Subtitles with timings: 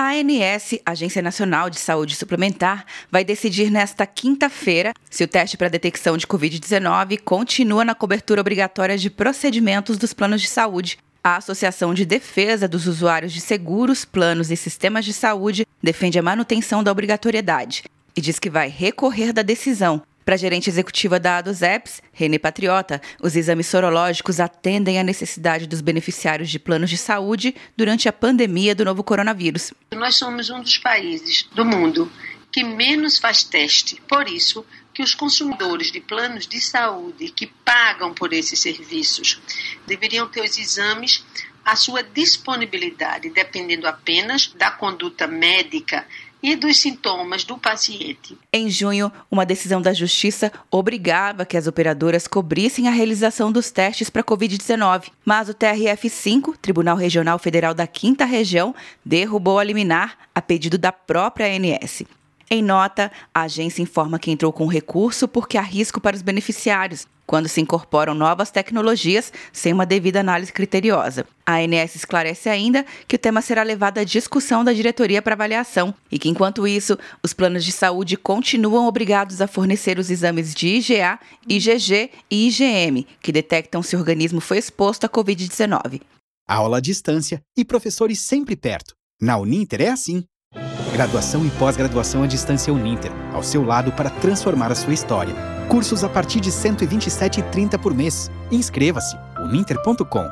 [0.00, 5.66] A ANS, Agência Nacional de Saúde Suplementar, vai decidir nesta quinta-feira se o teste para
[5.66, 10.98] detecção de Covid-19 continua na cobertura obrigatória de procedimentos dos planos de saúde.
[11.24, 16.22] A Associação de Defesa dos Usuários de Seguros, Planos e Sistemas de Saúde defende a
[16.22, 17.82] manutenção da obrigatoriedade
[18.14, 23.00] e diz que vai recorrer da decisão, para a gerente executiva da ADOSEPS, Rene Patriota,
[23.18, 28.74] os exames sorológicos atendem à necessidade dos beneficiários de planos de saúde durante a pandemia
[28.74, 29.72] do novo coronavírus.
[29.90, 32.12] Nós somos um dos países do mundo
[32.52, 34.02] que menos faz teste.
[34.06, 39.40] Por isso, que os consumidores de planos de saúde que pagam por esses serviços
[39.86, 41.24] deveriam ter os exames
[41.64, 46.06] à sua disponibilidade, dependendo apenas da conduta médica
[46.42, 48.36] e dos sintomas do paciente.
[48.52, 54.08] Em junho, uma decisão da Justiça obrigava que as operadoras cobrissem a realização dos testes
[54.08, 58.74] para Covid-19, mas o TRF5, Tribunal Regional Federal da Quinta Região,
[59.04, 62.04] derrubou a liminar a pedido da própria ANS.
[62.50, 67.06] Em nota, a agência informa que entrou com recurso porque há risco para os beneficiários,
[67.28, 71.26] quando se incorporam novas tecnologias sem uma devida análise criteriosa.
[71.44, 75.94] A ANS esclarece ainda que o tema será levado à discussão da diretoria para avaliação
[76.10, 80.68] e que, enquanto isso, os planos de saúde continuam obrigados a fornecer os exames de
[80.68, 86.00] IgA, IgG e IgM, que detectam se o organismo foi exposto à Covid-19.
[86.48, 88.94] Aula à distância e professores sempre perto.
[89.20, 90.24] Na Uninter é assim.
[90.92, 95.34] Graduação e pós-graduação à distância Uninter, ao seu lado para transformar a sua história.
[95.68, 98.30] Cursos a partir de R$ 127,30 por mês.
[98.50, 100.28] Inscreva-se uninter.com.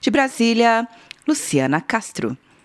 [0.00, 0.86] De Brasília,
[1.26, 2.36] Luciana Castro.